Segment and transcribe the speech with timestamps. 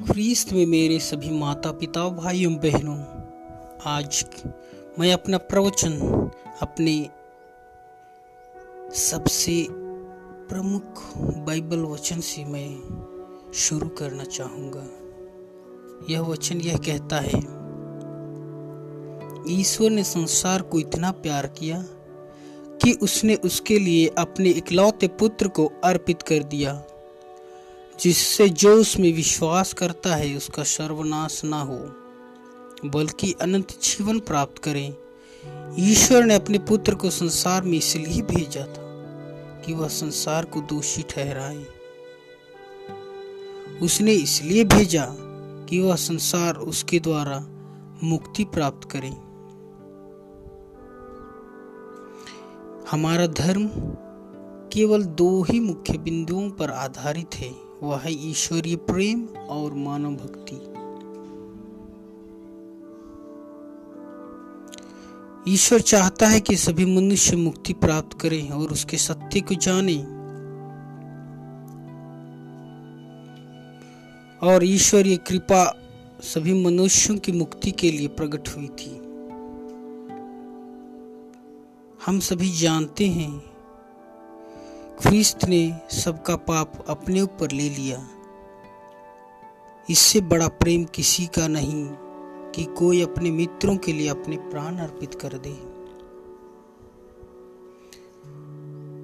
[0.00, 2.96] ख्रीस्त में मेरे सभी माता पिता एवं बहनों,
[3.86, 4.24] आज
[4.98, 5.92] मैं अपना प्रवचन
[6.62, 6.94] अपने
[8.94, 9.66] सबसे
[10.48, 11.02] प्रमुख
[11.46, 14.86] बाइबल वचन से मैं शुरू करना चाहूँगा।
[16.10, 17.40] यह वचन यह कहता है,
[19.60, 21.84] ईश्वर ने संसार को इतना प्यार किया
[22.82, 26.82] कि उसने उसके लिए अपने इकलौते पुत्र को अर्पित कर दिया।
[28.00, 31.78] जिससे जो उसमें विश्वास करता है, उसका सर्वनाश ना हो,
[32.84, 34.94] बल्कि अनंत जीवन प्राप्त करें।
[35.78, 38.90] ईश्वर ने अपने पुत्र को संसार में इसलिए भेजा था
[39.66, 41.66] कि वह संसार को दोषी ठहराए।
[43.82, 45.06] उसने इसलिए भेजा
[45.68, 47.46] कि वह संसार उसके द्वारा
[48.02, 49.10] मुक्ति प्राप्त करे।
[52.90, 53.70] हमारा धर्म
[54.72, 60.66] केवल दो ही मुख्य बिंदुओं पर आधारित है। वह है ईश्वरीय प्रेम और मानव भक्ति।
[65.52, 70.20] ईश्वर चाहता है कि सभी मनुष्य मुक्ति प्राप्त करें और उसके सत्य को जाने।
[74.46, 75.76] और ईश्वरीय कृपा
[76.20, 78.96] सभी मनुष्यों की मुक्ति के लिए प्रकट हुई थी।
[82.06, 83.49] हम सभी जानते हैं
[85.00, 88.08] ख्रिस्त ने सबका पाप अपने ऊपर ले लिया।
[89.90, 91.86] इससे बड़ा प्रेम किसी का नहीं
[92.54, 95.56] कि कोई अपने मित्रों के लिए अपने प्राण अर्पित कर दे।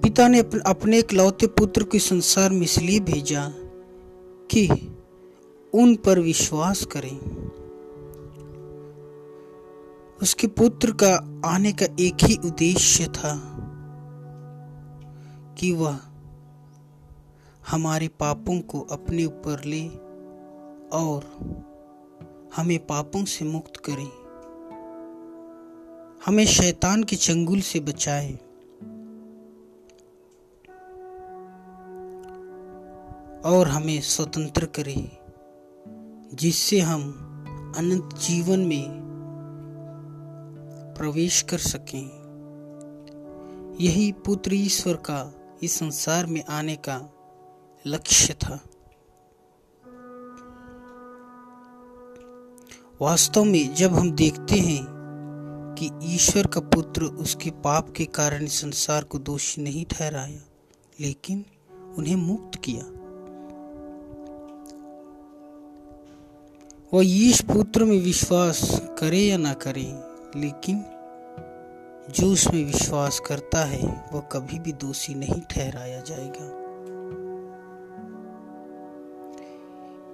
[0.00, 3.48] पिता ने अपने एक लौते पुत्र को संसार में इसलिए भेजा
[4.50, 4.68] कि
[5.74, 7.18] उन पर विश्वास करें।
[10.22, 13.61] उसके पुत्र का आने का एक ही उद्देश्य था।
[15.62, 15.98] कि वह
[17.68, 19.88] हमारे पापों को अपने ऊपर ले
[20.88, 21.24] और
[22.56, 24.22] हमें पापों से मुक्त करे।
[26.26, 28.32] हमें शैतान के चंगुल से बचाए।
[33.44, 35.18] और हमें स्वतंत्र करे,
[36.36, 37.02] जिससे हम
[37.78, 38.86] अनंत जीवन में
[40.98, 42.22] प्रवेश कर सकें।
[43.80, 46.96] यही पुत्र ईश्वर का इस संसार में आने का
[47.86, 48.60] लक्ष्य था।
[53.00, 54.84] वास्तव में जब हम देखते हैं
[55.78, 60.40] कि ईश्वर का पुत्र उसके पाप के कारण संसार को दोषी नहीं ठहराया,
[61.00, 61.44] लेकिन
[61.98, 62.84] उन्हें मुक्त किया।
[66.94, 68.60] वह ईश पुत्र में विश्वास
[68.98, 69.86] करे या ना करे,
[70.40, 70.84] लेकिन
[72.10, 76.62] जो उसमें विश्वास करता है वह कभी भी दोषी नहीं ठहराया जाएगा।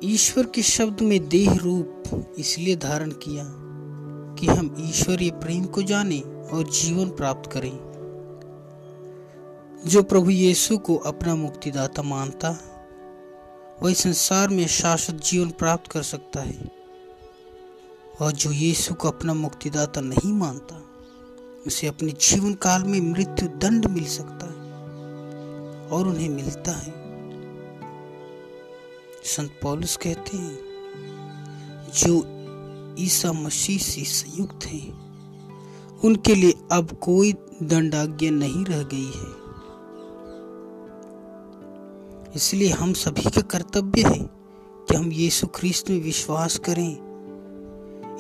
[0.05, 2.03] ईश्वर के शब्द में देह रूप
[2.39, 3.45] इसलिए धारण किया
[4.35, 7.89] कि हम ईश्वरीय प्रेम को जाने और जीवन प्राप्त करें।
[9.87, 12.59] जो प्रभु यीशु को अपना मुक्तिदाता मानता,
[13.83, 16.71] वह संसार में शाश्वत जीवन प्राप्त कर सकता है।
[18.21, 20.88] और जो यीशु को अपना मुक्तिदाता नहीं मानता
[21.67, 24.59] उसे अपने जीवन काल में मृत्यु दंड मिल सकता है
[25.89, 26.93] और उन्हें मिलता है।
[29.25, 30.59] संत पौलुस कहते हैं,
[31.95, 32.25] जो
[32.99, 35.09] ईसा मसीह से संयुक्त हैं,
[36.05, 37.33] उनके लिए अब कोई
[37.63, 39.39] दंडाज्ञा नहीं रह गई है।
[42.37, 44.31] इसलिए हम सभी का कर्तव्य है
[44.89, 47.08] कि हम यीशु ख्रिस्त में विश्वास करें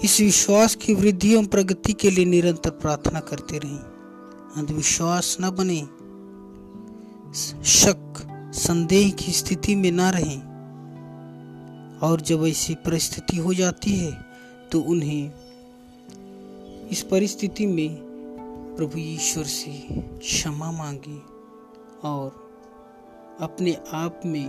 [0.04, 3.78] इस विश्वास की वृद्धि एवं प्रगति के लिए निरंतर प्रार्थना करते रहें।
[4.56, 5.81] अंधविश्वास न बने।
[7.64, 8.14] शक,
[8.54, 10.48] संदेह की स्थिति में ना रहें।
[11.98, 14.12] और जब ऐसी परिस्थिति हो जाती है
[14.72, 15.32] तो उन्हें
[16.88, 17.97] इस परिस्थिति में
[18.76, 19.86] प्रभु ईश्वर से
[20.19, 21.19] क्षमा मांगे
[22.09, 22.50] और
[23.41, 24.48] अपने आप में,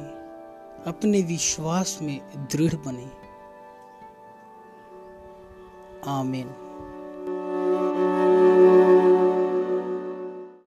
[0.87, 3.18] अपने विश्वास में दृढ़ बने।
[6.07, 6.51] ஆமீன்